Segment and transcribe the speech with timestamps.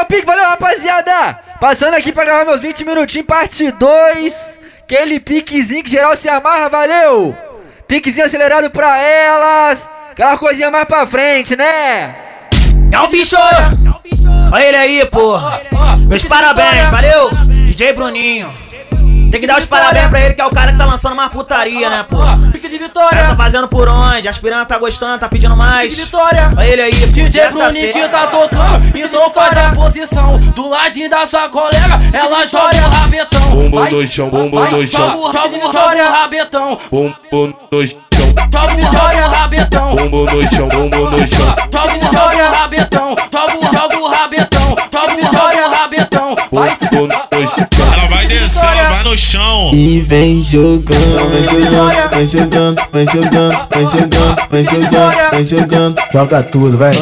[0.00, 1.38] é o pique, valeu rapaziada!
[1.60, 4.58] Passando aqui pra gravar meus 20 minutinhos, parte 2.
[4.82, 7.36] Aquele piquezinho que geral se amarra, valeu!
[7.86, 9.90] Piquezinho acelerado pra elas.
[10.10, 12.14] Aquela coisinha mais pra frente, né?
[12.92, 13.36] É o bicho!
[14.52, 15.60] Olha ele aí, porra!
[16.08, 17.30] Meus parabéns, valeu!
[17.66, 18.52] DJ Bruninho.
[19.30, 21.30] Tem que dar os parabéns pra ele, que é o cara que tá lançando mais
[21.30, 22.18] putaria, né, pô?
[22.52, 23.28] Pique de vitória.
[23.28, 24.26] Tá fazendo por onde?
[24.28, 25.94] Aspirando tá gostando, tá pedindo mais.
[25.94, 26.50] Pique de vitória.
[26.56, 30.36] Olha ele aí, DJ tá Bruninho que tá tocando e não faz a posição.
[30.38, 33.70] Do ladinho da sua colega, ela joga o rabetão.
[33.70, 35.00] Vai, no chão, vai, no chão.
[35.32, 35.56] Joga,
[35.96, 36.78] o- rabetão.
[36.90, 37.98] Bumbum no chão,
[38.52, 39.94] Joga, o- joga o rabetão.
[39.96, 41.54] bumbum no chão, bumbum no chão.
[41.72, 43.14] Joga, o- joga o rabetão.
[43.32, 44.59] Joga, o- joga o rabetão.
[47.32, 49.70] Ela vai descer, ela vai no chão.
[49.72, 56.02] E vem jogando, vem jogando, vem jogando, vem jogando, vem jogando, vem jogando, vem jogando.
[56.12, 56.92] Joga tudo, vai.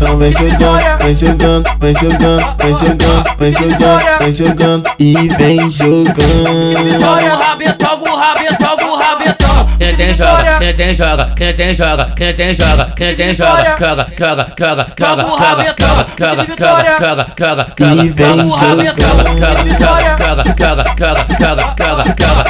[0.00, 4.90] Então vem jogando, vem jogando, vem jogando, vem jogando, vem jogando, vem jogando.
[4.98, 7.00] E vem jogando.
[7.00, 7.88] joga o rabetão.
[7.90, 8.68] Joga o rabetão.
[8.68, 9.66] Joga o rabetão.
[9.78, 13.76] Quem tem joga, quem tem joga, quem tem joga, quem tem joga, quem tem joga,
[13.78, 18.66] joga, joga, joga, joga, Joga joga, joga, joga, joga, joga, E joga, joga, o joga,
[18.66, 20.16] rabetão, joga, joga, vitória.
[20.18, 22.04] joga, joga, joga, joga, joga, joga,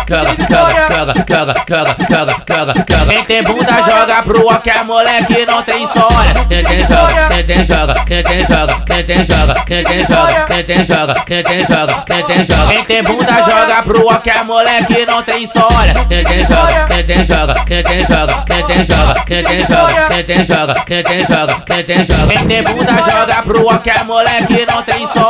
[0.08, 3.06] joga, joga, joga, joga, joga, joga, joga.
[3.08, 6.32] Quem tem bunda joga pro qualquer moleque não tem história.
[6.48, 10.34] Quem tem joga, quem tem joga, quem tem joga, quem tem joga, quem tem joga,
[10.46, 12.72] quem tem joga, quem tem joga, quem tem joga.
[12.72, 15.94] Quem tem bunda joga pro qualquer moleque não tem história.
[16.08, 20.08] Quem tem joga, quem tem joga, quem tem joga, quem tem joga, quem tem joga,
[20.08, 22.26] quem tem joga, quem tem joga, quem tem joga.
[22.28, 25.04] Quem tem bunda joga pro qualquer moleque não tem.
[25.04, 25.28] Essa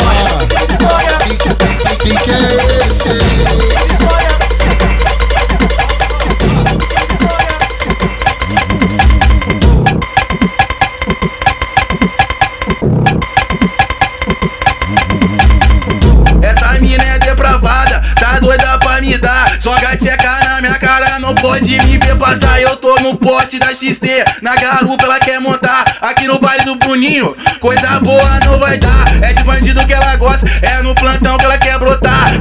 [23.57, 25.85] da XT, na garupa ela quer montar.
[26.03, 29.23] Aqui no baile do Bruninho, coisa boa não vai dar.
[29.23, 32.33] É de bandido que ela gosta, é no plantão que ela quer brotar.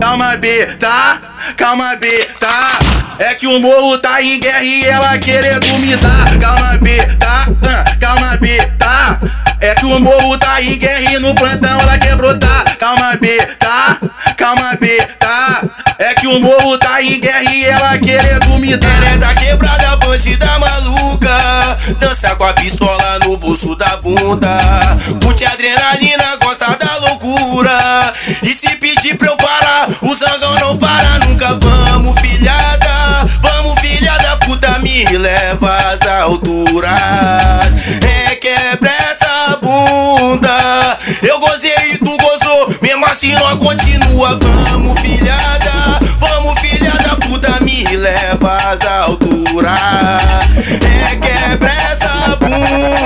[0.00, 1.20] Calma B, tá?
[1.56, 2.08] Calma B,
[2.40, 2.78] tá?
[3.20, 6.38] É que o morro tá em guerra e ela querendo me dar.
[6.38, 7.46] Calma B, tá?
[8.00, 8.48] Calma B,
[8.78, 9.20] tá?
[9.60, 12.76] É que o morro tá em guerra e no plantão ela quer brotar.
[12.78, 13.98] Calma B, tá?
[14.36, 14.88] Calma B,
[15.18, 15.62] tá?
[15.98, 18.88] É que o morro tá em guerra e ela querendo me dar.
[18.88, 21.78] Ela é da quebrada, bandida maluca.
[21.98, 24.48] Dança com a pistola no bolso da bunda.
[25.22, 28.14] Curte adrenalina, gosta da loucura.
[28.44, 31.54] E se pedir pra eu parar, o zangão não para nunca.
[31.54, 36.92] Vamos, filhada, vamos, filha da puta, me leva às alturas.
[38.04, 38.97] É quebra
[39.86, 40.98] bunda.
[41.22, 44.38] Eu gozei e tu gozou, mesmo assim nós continua.
[44.70, 49.72] Vamos, filhada, vamos, filha da puta, me leva às alturas.
[51.12, 52.97] É quebra essa bunda.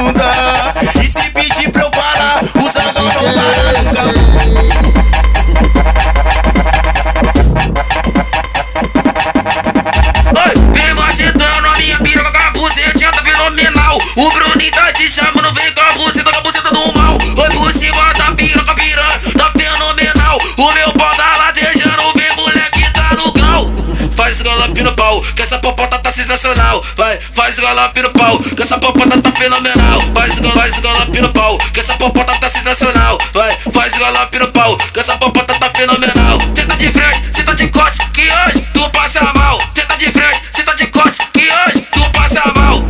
[26.32, 26.82] Sensacional.
[26.97, 30.00] Vai, faz galope no pau, que essa popota tá fenomenal.
[30.15, 33.19] Faz, faz galope no pau, que essa popota tá sensacional.
[33.34, 36.38] Vai, faz galope no pau, que essa popota tá fenomenal.
[36.38, 39.59] Tá de frente, cê tá de costas, que hoje tu passa mal.
[39.59, 42.82] Tá de frente, cê tá de costas, que hoje tu passa mal.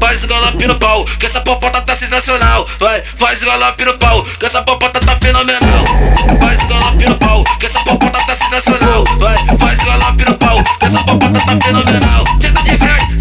[0.00, 2.68] Faz galope no pau, que essa popota tá sensacional.
[2.80, 5.84] Vai, faz galope no pau, que essa popota tá fenomenal.
[6.40, 9.04] Faz galope no pau, que essa popota tá sensacional.
[9.18, 12.24] Vai, faz galope no pau, que essa popota tá fenomenal.
[12.40, 13.17] Tá de frente,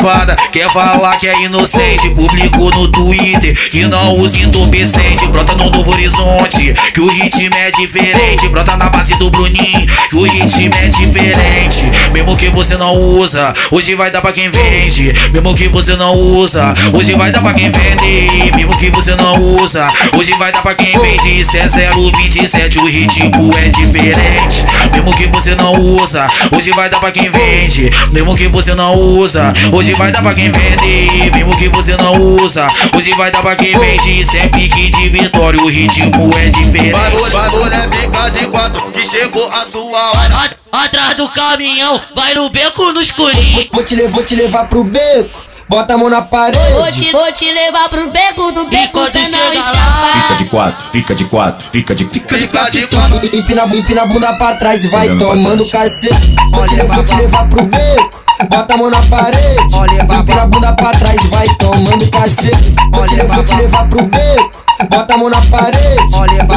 [0.00, 2.08] safada quer falar que é inocente.
[2.10, 5.26] Publicou no Twitter que não usa entorpecente.
[5.26, 8.48] Brota no novo horizonte, que o ritmo é diferente.
[8.48, 11.84] Brota na base do Bruninho, que o ritmo é diferente.
[12.12, 15.12] Mesmo que você não usa, hoje vai dar pra quem vende.
[15.32, 18.52] Mesmo que você não usa, hoje vai dar pra quem vende.
[18.56, 19.86] Mesmo que você não usa,
[20.16, 21.40] hoje vai dar pra quem vende.
[21.40, 24.64] Isso é 027, o ritmo é diferente.
[24.92, 26.26] Mesmo que você não usa,
[26.56, 27.90] hoje vai dar pra quem vende.
[28.12, 32.12] Mesmo que você não usa, Hoje vai dar pra quem vende, mesmo que você não
[32.36, 32.66] usa.
[32.96, 35.60] Hoje vai dar pra quem vende, isso é pique de vitória.
[35.62, 36.92] O ritmo é diferente.
[36.92, 40.50] Vai, vai, mulher, fica de quatro, que chegou a sua hora.
[40.72, 43.68] Atrás do caminhão, vai no beco no escurinho.
[43.72, 45.50] Vou te, levar, vou te levar pro beco.
[45.68, 46.58] Bota a mão na parede.
[46.72, 50.20] Vou te, vou te levar pro beco do beco, cê não escapa.
[50.22, 53.36] Fica de quatro, fica de quatro, fica de Fica de quatro, de quatro.
[53.36, 56.34] Empina, empina a bunda pra trás e vai tomando cacete.
[56.52, 58.19] Vou te, levar, vou te levar pro beco.
[58.48, 59.76] Bota a mão na parede.
[60.18, 62.74] Empina a bunda pra trás vai tomando cacete.
[62.92, 64.50] Vou te, levar, vou te levar pro beco.
[64.90, 65.98] Bota a mão na parede.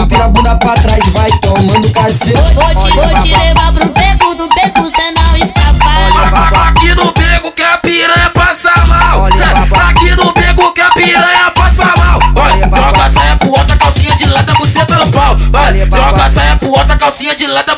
[0.01, 2.53] Empina a bunda pra trás vai tomando cacete.
[2.53, 6.69] Vou te, vou te levar pro beco do beco, cê não escapa.
[6.69, 9.25] Aqui no beco que a piranha passa mal.
[9.25, 12.19] Aqui no beco que a piranha passa mal.
[12.63, 15.37] Joga a saia pro alto, a calcinha de lata, buceta no pau.
[15.51, 17.72] Vai, joga a saia pro alto, a calcinha de lata,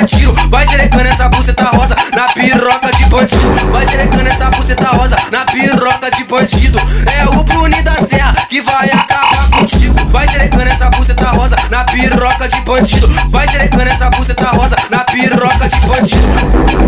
[0.00, 0.46] de 30 tiros.
[0.46, 3.70] Vai xerecando essa buceta rosa na piroca de bandido.
[3.72, 6.78] Vai xerecando essa buceta rosa na piroca de bandido.
[7.18, 9.96] É o Bruninho da Serra que vai acabar contigo.
[10.10, 13.08] Vai xerecando essa buceta rosa na piroca de bandido.
[13.30, 16.79] Vai xerecando essa buceta rosa na piroca de bandido.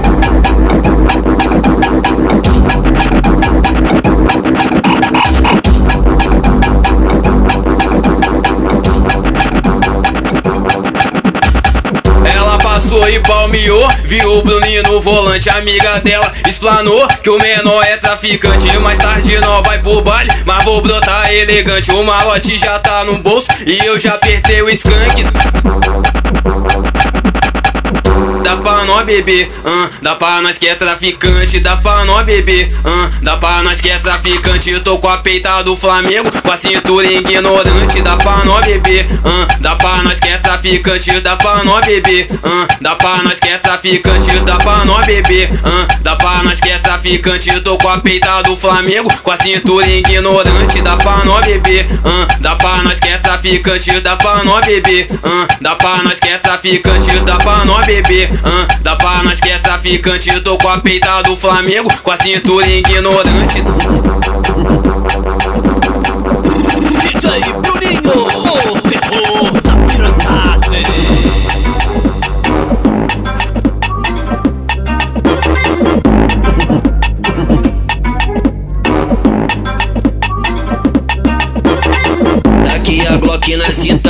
[14.12, 15.48] Viu o Bruninho no volante.
[15.48, 18.70] Amiga dela explanou que o menor é traficante.
[18.78, 21.90] Mais tarde nós vai pro baile, mas vou brotar elegante.
[21.92, 25.24] O malote já tá no bolso e eu já apertei o skunk.
[28.62, 33.10] Pra nós beber, ah, dá pra nós que é traficante, dá pra nós beber, ah,
[33.20, 34.78] dá pra nós que é traficante.
[34.80, 39.56] Tô com a peita do Flamengo, com a cintura ignorante, dá pra nós beber, ah,
[39.60, 43.48] dá pra nós que é traficante, dá pra nós beber, ah, dá pra nós que
[43.48, 47.60] é traficante, dá pra nós beber, ah, dá pra nós que é traficante.
[47.62, 52.26] Tô com a peita do Flamengo, com a cintura ignorante, dá pra nós beber, ah,
[52.40, 53.31] dá pra nós que é traficante,
[54.02, 58.30] dá pra nós beber, ah, dá pra nós que é traficante, dá pra nós beber,
[58.44, 60.40] ah, dá pra nós que é traficante.
[60.42, 63.64] Tô com a peita do Flamengo, com a cintura ignorante.
[67.00, 69.11] DJ Bruninho,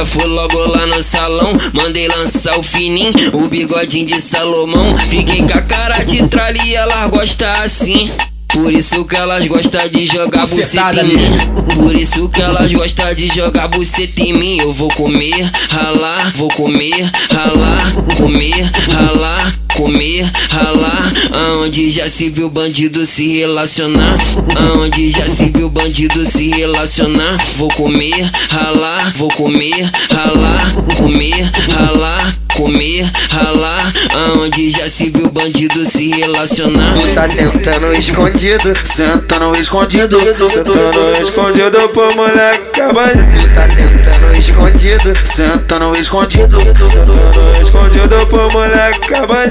[0.03, 1.53] cinta, fui logo lá no salão.
[1.73, 4.97] Mandei lançar o fininho, o bigodinho de Salomão.
[4.97, 8.11] Fiquei com a cara de tralha e elas gostam assim.
[8.49, 11.39] Por isso que elas gostam de jogar buceta em mim.
[11.75, 14.59] Por isso que elas gostam de jogar buceta em mim.
[14.61, 21.13] Eu vou comer, ralar, vou comer, ralar, comer, ralar, comer, ralar.
[21.33, 24.19] Aonde já se viu bandido se relacionar.
[24.57, 27.37] Aonde já se viu bandido se relacionar.
[27.57, 32.37] Vou comer, ralar, vou comer, ralar, comer, ralar.
[32.53, 36.95] Comer, ralar, aonde já se viu bandido se relacionar.
[37.15, 43.27] Tá sentando escondido, sentando escondido, sentando escondido pro moleque cabanho.
[43.55, 49.51] Tá sentando escondido, sentando escondido, sentando escondido pro moleque cabanho.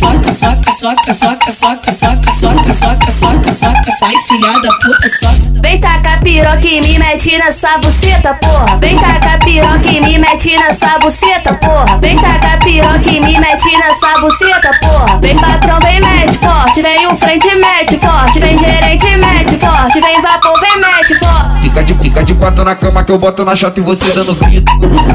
[0.00, 5.60] soca, soca, soca, soca, soca, soca, soca, soca, soca, soca, sai filha da puta, soca.
[5.60, 8.78] Vem tacar piroca e me mete nessa buceta, porra.
[8.78, 11.98] Vem tacar piroca e me mete nessa buceta, porra.
[11.98, 15.18] Vem tacar piroca e me mete nessa buceta, porra.
[15.18, 20.22] Vem patrão, vem mete forte, vem o frente mete forte, vem gerente mete forte, vem
[20.22, 21.60] vapor, vem mete forte.
[21.60, 24.34] Fica de, fica de quatro na cama que eu boto na chata e você dando
[24.34, 24.72] grito.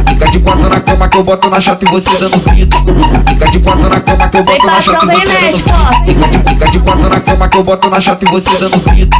[0.08, 2.78] Fica de quatro na cama que eu boto na chata e você dando grito.
[3.28, 6.50] Fica de quatro na cama que eu boto na chata e você dando grito.
[6.50, 9.18] Fica de, quatro na cama que eu boto na chata e você dando grito.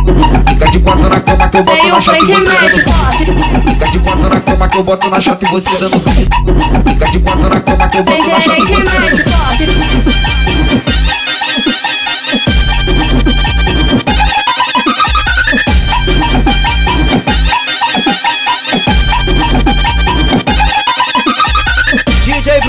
[0.48, 3.26] Fica de quatro na cama que eu boto na chata e você dando forte.
[3.26, 3.70] grito.
[3.70, 6.38] Fica de quatro na cama que eu boto na chata e você dando grito.
[6.88, 9.66] Fica de quatro na cama que eu boto na chata e você dando forte.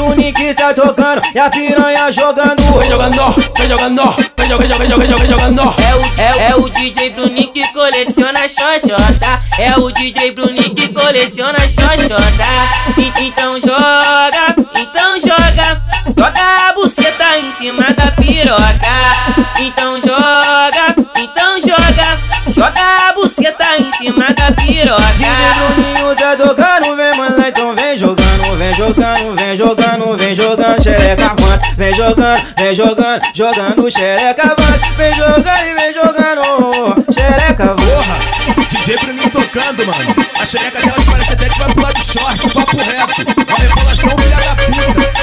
[0.06, 2.62] DJ Bruninho que tá tocando e a piranha jogando.
[2.78, 5.74] Vem jogando, vem jogando, vem jogando, vem jogando, vem jogando.
[5.82, 9.40] É o, é, é o DJ Bruninho que coleciona xoxota.
[9.58, 12.46] É o DJ Bruninho que coleciona xoxota.
[12.98, 15.82] E- Então joga, então joga.
[16.16, 19.44] Joga a buceta em cima da piroca.
[19.60, 22.18] Então joga, então joga.
[22.54, 25.02] Joga a buceta em cima da DJ piroca.
[25.74, 26.85] Bruninho tá tocando,
[28.66, 34.92] vem jogando, vem jogando, vem jogando, xereca avança, vem jogando, vem jogando, jogando, xereca avança,
[34.96, 38.36] vem jogando e vem jogando, xereca avança.
[38.68, 40.14] DJ Bruninho tocando, mano.
[40.40, 43.22] A xereca delas parece até que vai pular de short, papo reto.
[43.48, 44.56] Uma revelação filha da.
[44.94, 45.15] Puta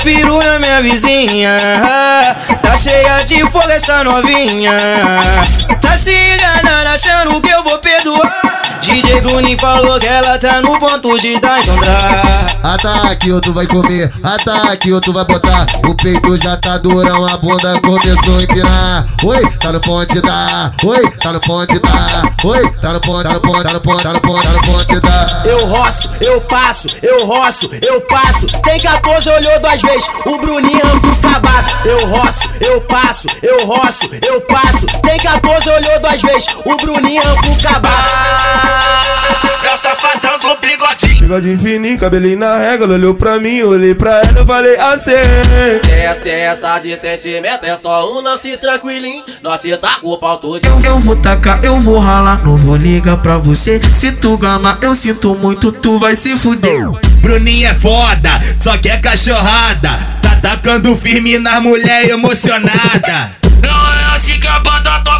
[0.00, 1.56] Peru na minha vizinha.
[2.62, 4.72] Tá cheia de fogo essa novinha.
[5.80, 10.76] Tá se enganando achando que eu vou perdoar DJ Bruninho falou que ela tá no
[10.78, 15.66] ponto de dar encontrar Ataque, outro vai comer, ataque, outro vai botar.
[15.84, 19.06] O peito já tá durão, a bunda começou a empinar.
[19.24, 23.32] Oi, tá no ponte da, oi, tá no ponte da, oi, tá no ponte, tá
[23.32, 25.42] no ponte, tá no ponte, tá no ponte, tá no ponte da.
[25.44, 28.46] Eu roço, eu passo, eu roço, eu passo.
[28.62, 30.08] Tem 14, olhou duas vezes.
[30.24, 31.76] O Bruninho arranca o cabaço.
[31.84, 34.86] Eu roço, eu passo, eu roço, eu passo.
[35.02, 36.46] Tem 14, olhou duas vezes.
[36.64, 38.71] O Bruninho arranca o cabaço.
[39.64, 41.20] É o safadão do bigodinho.
[41.20, 45.12] Bigodinho fininho, cabelinho na régua, ela olhou pra mim, olhei pra ela, eu falei assim.
[45.90, 49.22] Essa, essa de sentimento é só um lance tranquilinho.
[49.42, 50.64] Nós te tá com o pau todo.
[50.66, 53.80] Eu, eu vou tacar, eu vou ralar, não vou ligar pra você.
[53.94, 56.88] Se tu gama, eu sinto muito, tu vai se fuder.
[57.20, 59.90] Bruninho é foda, só quer cachorrada.
[60.20, 63.32] Tá tacando firme na mulher emocionada.
[63.64, 65.11] Não é assim que a banda toca,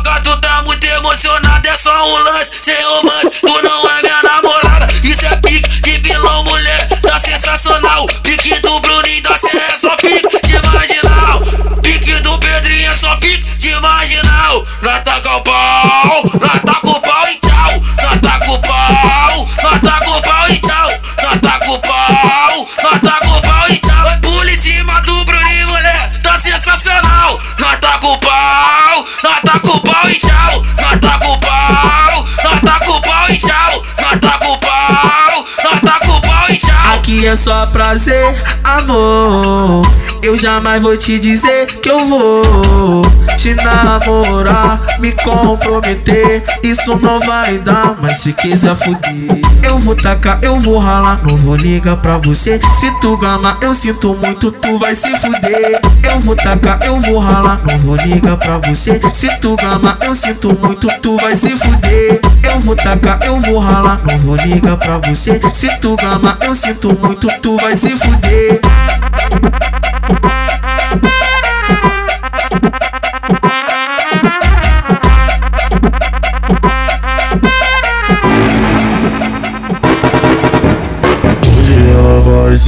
[37.42, 39.82] só prazer, amor.
[40.22, 43.02] Eu jamais vou te dizer que eu vou
[43.36, 46.44] te namorar, me comprometer.
[46.62, 51.36] Isso não vai dar, mas se quiser fuder, eu vou tacar, eu vou ralar, não
[51.36, 52.60] vou ligar pra você.
[52.78, 55.80] Se tu gama, eu sinto muito, tu vai se fuder.
[56.04, 59.00] Eu vou tacar, eu vou ralar, não vou ligar pra você.
[59.12, 62.20] Se tu gama, eu sinto muito, tu vai se fuder.
[62.44, 65.40] Eu vou tacar, eu vou ralar, não vou ligar pra você.
[65.52, 68.60] Se tu gama, eu sinto muito, tu vai se fuder.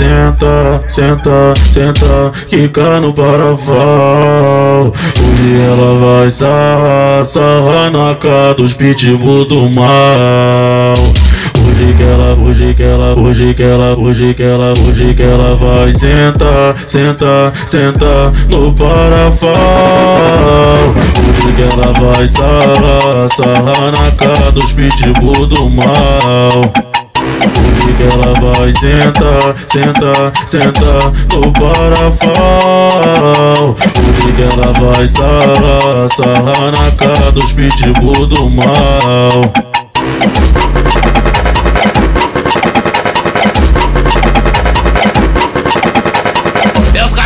[0.04, 4.92] Vai sentar, sentar, sentar, quicar no paraval.
[4.92, 10.94] Hoje ela vai sarrar, sarrar na cara dos pitbull do mal.
[11.56, 15.56] Hoje que ela, hoje que ela, hoje que ela, hoje que ela, hoje que ela
[15.56, 19.52] vai sentar, sentar, sentar no parafal.
[21.18, 27.03] Hoje que ela vai sarrar, sarrar na cara dos pitbull do mal.
[27.44, 32.34] Hoje que ela vai sentar, sentar, sentar no parafal
[33.76, 39.52] Hoje que ela vai sarrar, sarrar na cara dos pitbull do mal.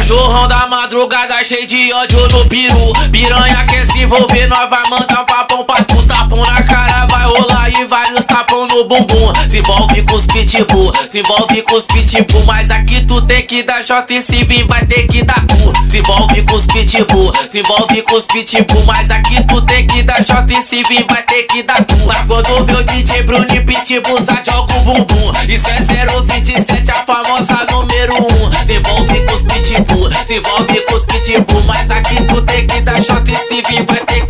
[0.08, 2.92] Cachorrão da madrugada cheio de ódio no peru.
[3.12, 6.02] Piranha quer se envolver, nós vai mandar um papão pra tu.
[6.06, 7.47] Tapão na cara vai rolar
[8.84, 13.46] bumbum Se envolve com os pitbull, se envolve com os pitbull Mas aqui tu tem
[13.46, 16.66] que dar shot e se vir vai ter que dar cu Se envolve com os
[16.66, 20.82] pitbull, se envolve com os pitbull Mas aqui tu tem que dar shot e se
[20.84, 24.34] vir vai ter que dar cu Mas quando vê o DJ Bruno e pitbull, só
[24.44, 25.32] joga o bumbum.
[25.48, 30.94] Isso é 027, a famosa número 1 Se envolve com os pitbull, se envolve com
[30.94, 34.27] os pitbull Mas aqui tu tem que dar shot e se vir vai ter que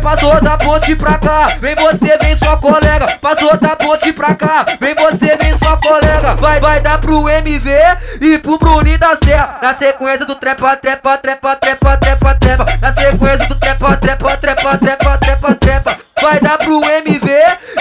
[0.00, 3.06] passou da ponte pra cá, vem você, vem sua colega.
[3.20, 6.34] Passou da ponte pra cá, vem você, vem sua colega.
[6.36, 7.70] Vai, vai dar pro MV
[8.20, 9.58] e pro Bruninho da Serra.
[9.62, 12.66] Na sequência do trepa, trepa, trepa, trepa, trepa, trepa.
[12.80, 15.98] Na sequência do trepa, trepa, trepa, trepa, trepa, trepa.
[16.20, 17.30] Vai dar pro MV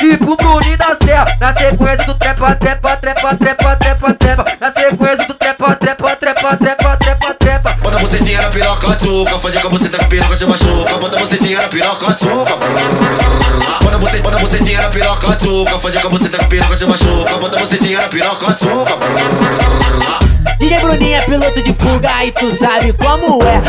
[0.02, 1.26] e pro Bruninho da Serra.
[1.40, 4.46] Na sequência do trepa, trepa, trepa, trepa, trepa, trepa.
[4.60, 7.70] Na sequência do trepa, trepa, trepa, trepa, trepa, trepa.
[7.82, 9.99] Bota você dinheiro na piroca, tchuca Fode com você, tá
[11.80, 12.58] piroca, tchuca
[13.82, 16.86] Bota você, bota você dinheiro na piroca, tchuca Fode com você, tá com piroca, te
[16.86, 19.00] machuca Bota você dinheiro na piroca, tchuca
[20.60, 23.62] DJ Bruninho é piloto de fuga e tu sabe como é.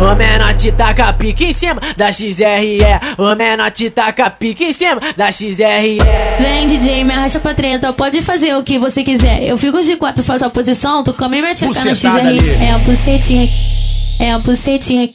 [0.00, 2.78] O menor te taca pique em cima da XRE.
[3.18, 5.98] O menor te taca pique em cima da XRE.
[6.38, 9.42] Vem DJ, me arrasta pra treta, pode fazer o que você quiser.
[9.42, 12.26] Eu fico de quatro, faço a posição, tu come minha tcheca no Bucetada XR.
[12.28, 12.64] ali.
[12.64, 13.48] É a bucetinha,
[14.18, 15.08] é a bucetinha.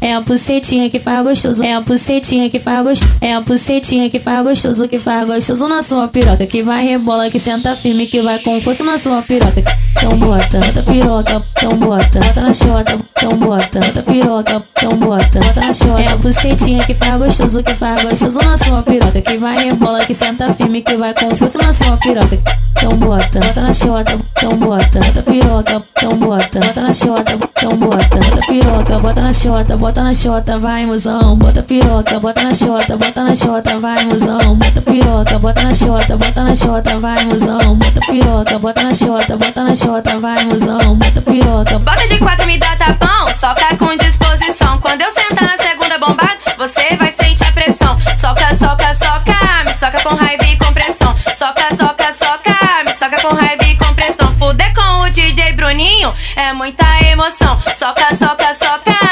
[0.00, 4.08] É a bucetinha que faz gostoso, é a bucetinha que faz gostoso, é a bucetinha
[4.08, 8.06] que faz gostoso, que faz gostoso na sua piroca, que vai rebola, que senta firme,
[8.06, 9.62] que vai com força na sua piroca.
[9.98, 15.40] Então bota, bota piroca, então bota, bota na chota, então bota, bota piroca, então bota,
[15.40, 16.00] bota na chota.
[16.00, 20.00] É a bucetinha que faz gostoso, que faz gostoso na sua piroca, que vai rebola,
[20.00, 22.38] que senta firme, que vai com força na sua piroca.
[22.78, 27.76] Então bota, bota na chota, então bota, bota piroca, então bota, bota na chota, então
[27.76, 32.52] bota, bota piroca, bota na chota, bota na chota, vai mozão, bota piroca, bota na
[32.52, 37.24] chota, bota na chota, vai mozão, bota piroca, bota na chota, bota na chota, vai
[37.24, 41.78] mozão, bota piroca, bota na chota, bota na chota, vai mozão, bota piroca.
[41.80, 44.78] Bota de quatro, me dá tapão, soca com disposição.
[44.78, 47.98] Quando eu sentar na segunda bombada, você vai sentir a pressão.
[48.16, 51.14] Soca, soca, soca, me soca com raiva e compressão.
[51.34, 54.32] Soca, soca, soca, me soca com raiva e compressão.
[54.34, 57.58] Fuder com o DJ Bruninho é muita emoção.
[57.74, 59.09] Soca, soca, soca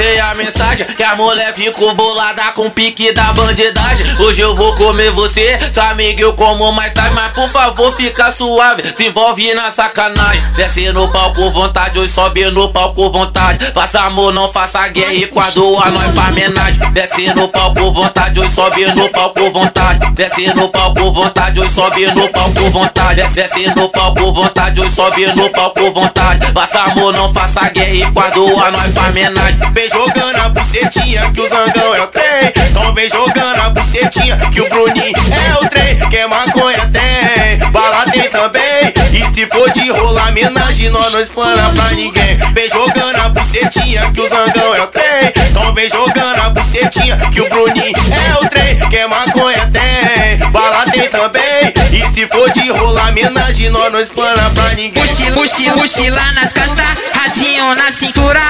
[0.00, 0.86] é a mensagem.
[0.86, 4.06] Que a mulher ficou bolada com pique da bandidagem.
[4.18, 7.14] Hoje eu vou comer você, sua amiga eu como mais tarde.
[7.14, 10.42] Mas por favor, fica suave, se envolve na sacanagem.
[10.56, 13.72] Desce no palco, vontade, hoje sobe no palco, vontade.
[13.72, 16.92] Faça amor, não faça guerra e quando a nós faz homenagem.
[16.92, 20.12] Desce no palco, vontade, hoje sobe no palco, vontade.
[20.14, 23.22] Desce no palco, vontade, hoje sobe no palco, vontade.
[23.22, 26.52] Desce no palco, vontade, hoje sobe no palco, vontade.
[26.52, 29.43] Faça amor, não faça guerra e quando a nós faz homenagem.
[29.74, 32.52] Vem jogando a bucetinha que o zangão é o trem.
[32.70, 35.14] Então vem jogando a bucetinha que o Bruninho
[35.50, 35.98] é o trem.
[36.10, 38.94] Quer maconha tem, bala tem também.
[39.12, 42.36] E se for de rolar homenagem, nós não explana pra ninguém.
[42.54, 45.32] Vem jogando a bucetinha que o zangão é o trem.
[45.50, 47.96] Então vem jogando a bucetinha que o Bruninho
[48.30, 48.76] é o trem.
[48.90, 51.83] Quer maconha tem, bala tem também.
[52.14, 55.02] Se for de rolar homenagem, nós não explana pra ninguém.
[55.02, 58.40] Mochila, mochila, mochila nas costas, radinho na cintura,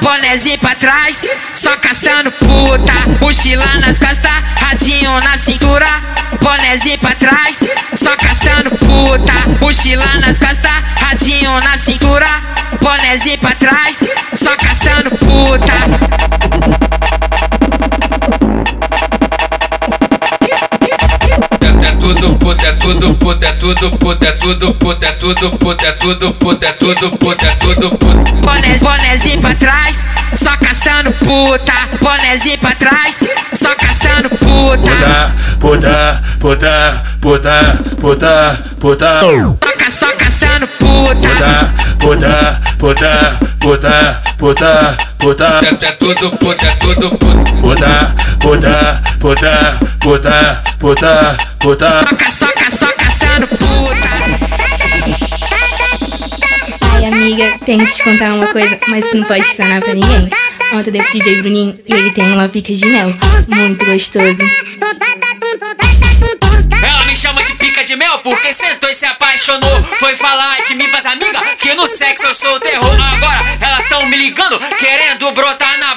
[0.00, 2.94] bonézinho pra trás, só caçando puta.
[3.20, 5.86] Mochila nas costas, radinho na cintura,
[6.40, 7.58] bonézinho pra trás,
[7.94, 9.34] só caçando puta.
[9.60, 12.26] Mochila nas costas, radinho na cintura,
[12.80, 13.98] bonézinho pra trás,
[14.34, 16.39] só caçando puta.
[22.00, 25.92] Tudo puta, é tudo puta, é tudo puta, é tudo puta, é tudo puta, é
[25.92, 28.32] tudo puta, é tudo puta, é tudo puta.
[28.40, 30.04] Boné, bonézinho pra trás,
[30.36, 31.72] só caçando puta.
[32.00, 33.22] Bonézinho pra trás,
[33.54, 34.90] só caçando puta.
[35.60, 39.20] Puta, puta, puta, puta, puta,
[39.60, 41.28] Toca só caçando puta.
[41.28, 45.60] puta, puta, puta, puta, puta, puta.
[45.62, 47.50] É tudo puta, é tudo puta.
[47.60, 52.06] Puta, puta, puta, puta, puta, puta.
[52.08, 54.39] Soca, soca, soca, sendo puta.
[57.30, 60.28] Amiga, tenho que te contar uma coisa, mas tu não pode falar pra ninguém.
[60.74, 63.06] Ontem dei pro DJ Bruninho e ele tem uma pica de mel.
[63.46, 64.42] Muito gostoso.
[66.82, 69.84] Ela me chama de pica de mel porque sentou e se apaixonou.
[70.00, 73.00] Foi falar de mim pras amigas que no sexo eu sou o terror.
[73.00, 75.94] Agora elas tão me ligando, querendo brotar na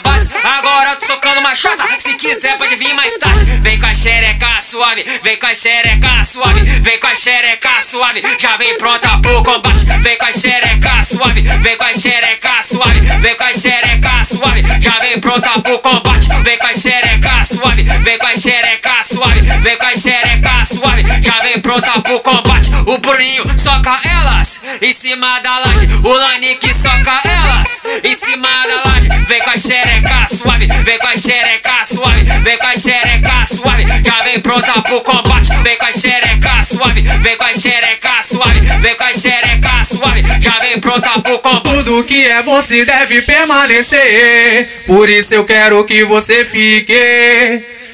[2.14, 3.60] se quiser pode vir mais tarde.
[3.62, 8.22] Vem com a xereca suave, vem com a xereca suave, vem com a xereca suave.
[8.40, 9.86] Já vem pronta pro combate.
[10.02, 14.64] Vem com a xereca suave, vem com a xereca suave, vem com a xereca suave.
[14.80, 16.30] Já vem pronta pro combate.
[16.44, 21.04] Vem com a xereca suave, vem com a xereca suave, vem com a xereca suave.
[21.22, 22.70] Já vem pronta pro combate.
[22.86, 25.88] O Bruninho soca elas em cima da laje.
[26.04, 29.10] O Lanique soca elas em cima da laje.
[29.28, 32.03] Vem com a xereca suave, vem com a xereca suave,
[32.44, 33.86] vem com a xereca suave.
[34.04, 35.52] Já vem pronta pro combate.
[35.64, 40.24] Vem com a xereca suave, vem com a xereca suave, vem com a xereca suave.
[40.40, 41.64] Já vem pronta pro combate.
[41.64, 44.68] Tudo que é bom se deve permanecer.
[44.86, 46.94] Por isso eu quero que você fique.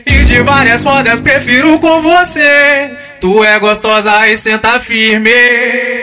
[0.06, 2.91] E de várias fodas prefiro com você.
[3.19, 5.30] Tu é gostosa e senta firme.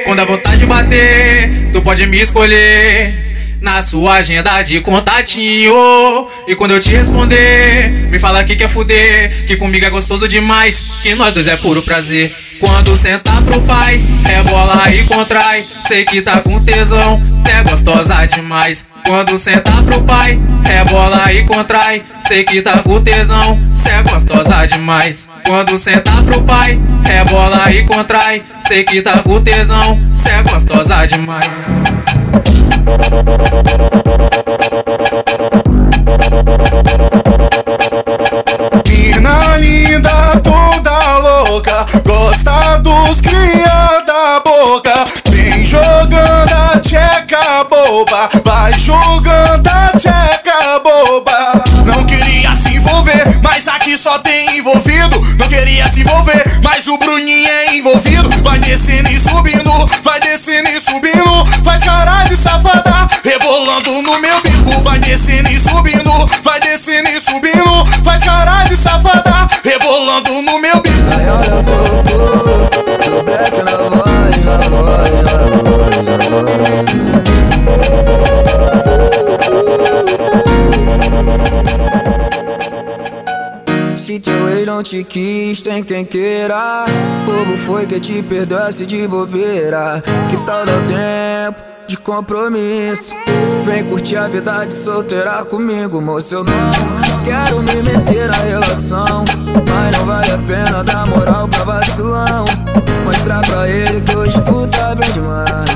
[0.04, 3.25] Quando a vontade bater, tu pode me escolher.
[3.60, 6.28] Na sua agenda de contatinho.
[6.46, 10.84] E quando eu te responder Me fala que quer fuder Que comigo é gostoso demais
[11.02, 12.30] Que nós dois é puro prazer.
[12.60, 15.64] Quando sentar pro pai Rebola e contrai.
[15.82, 22.02] Sei que tá com tesão É gostosa demais Quando sentar pro pai Rebola e contrai.
[22.20, 25.30] Sei que tá com tesão Cê é gostosa demais.
[25.46, 28.42] Quando sentar pro pai Rebola e contrai.
[28.60, 31.46] Sei que tá com tesão Cê é gostosa demais.
[38.88, 43.15] Mina linda, toda louca, gosta dos
[56.76, 58.28] mas o Bruninho é envolvido.
[58.42, 61.46] Vai descendo e subindo, vai descendo e subindo.
[61.64, 64.82] Faz cara de safada, rebolando no meu bico.
[64.82, 66.05] Vai descendo e subindo,
[85.76, 86.86] tem quem queira.
[87.24, 90.02] Bobo foi que te perdoasse de bobeira.
[90.30, 93.14] Que tal dar tempo de compromisso?
[93.64, 96.34] Vem curtir a vida de solteira comigo, moço.
[96.34, 99.24] Eu não quero me meter na relação.
[99.68, 102.44] Mas não vale a pena dar moral pra vacilão.
[103.04, 105.70] Mostrar pra ele que hoje tu tá bem demais.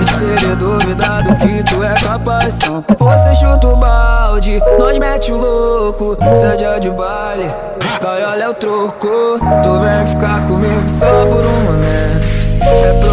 [0.00, 4.98] E se ele duvidar do que tu é capaz, então você chuta o balde, nós
[4.98, 6.16] mete o louco.
[6.20, 7.52] Cê é de baile,
[8.00, 9.38] vai olha o troco.
[9.62, 12.30] Tu vem ficar comigo só por um momento.
[12.62, 13.09] É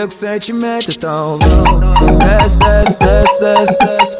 [0.00, 2.18] se envolver com sentimento, então vamos.
[2.18, 4.16] Desce, desce, desce, desce, desce.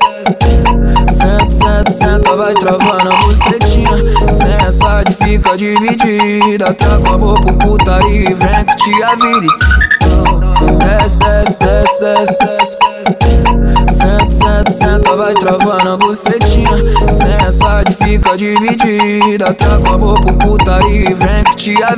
[1.11, 3.97] Senta, senta, senta, vai travando a bucetinha.
[4.31, 6.75] Sem essa de fica dividida.
[6.75, 9.47] Traga o amor pro putaria e vem que te a vida
[10.79, 12.77] Desce, desce, desce, desce, desce.
[13.97, 16.77] Senta, senta, senta, vai travando a bucetinha.
[17.11, 19.55] Sem essa de fica dividida.
[19.55, 21.95] Traga o amor pro putaria e vem que te a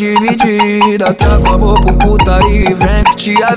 [0.00, 3.54] dividida Traga o amor pro putaria e vem que te a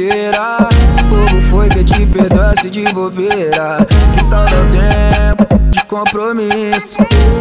[0.00, 0.68] queira.
[1.08, 3.86] Bobo foi que te perdoasse de bobeira.
[4.14, 6.96] Que tal dar tempo de compromisso?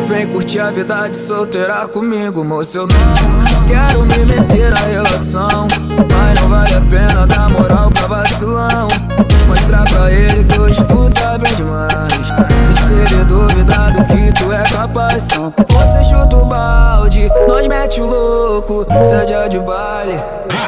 [0.08, 2.80] Vem curtir a vida de solteira comigo, moço.
[2.80, 5.68] Eu não quero me meter na relação.
[6.10, 8.88] Mas não vale a pena dar moral pra vacilão.
[9.48, 12.59] Mostrar pra ele que hoje tu tá bem demais.
[12.90, 17.68] E se ele duvidar do que tu é capaz, então você chuta o balde, nós
[17.68, 18.84] mete o louco.
[18.90, 20.20] Cê é de baile,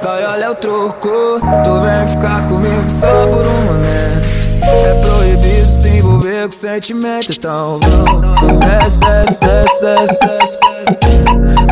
[0.04, 4.42] Gaiola é o troco, tu vem ficar comigo só por um momento.
[4.64, 8.60] É proibido se envolver com sentimento, então vamos.
[8.60, 10.72] Desce, desce, desce, desce, desce.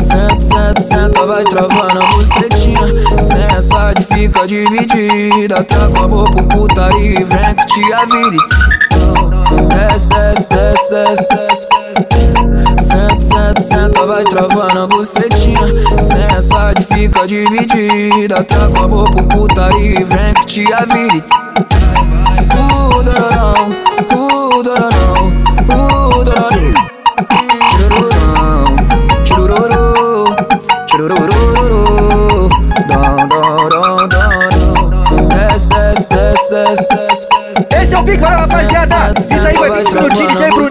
[0.00, 2.86] Senta, senta, senta, vai travando a bucetinha.
[3.20, 5.62] Sem essa fica dividida.
[5.62, 8.79] Traga amor pro putaria e vem que te a vida.
[9.90, 11.66] Desce, desce, desce, desce, desce.
[12.78, 15.66] Senta, senta, senta, vai travando a bucetinha.
[16.00, 18.44] Sem essa de fica dividida.
[18.44, 20.86] Traga amor pro putaria e vem que te a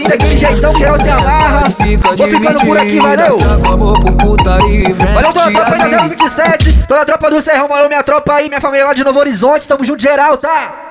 [0.10, 1.74] daquele jeitão, geral se amarra.
[2.17, 3.38] Vou ficando por aqui, valeu.
[5.13, 8.34] Valeu toda a tropa aí da 027, toda a tropa do Serrão, valeu minha tropa
[8.34, 10.88] aí, minha família lá de Novo Horizonte, tamo junto geral, tá?